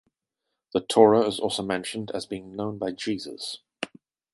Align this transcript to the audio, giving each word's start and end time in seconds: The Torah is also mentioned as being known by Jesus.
The 0.73 0.81
Torah 0.81 1.27
is 1.27 1.39
also 1.39 1.61
mentioned 1.61 2.09
as 2.11 2.25
being 2.25 2.55
known 2.55 2.79
by 2.79 2.89
Jesus. 2.89 3.59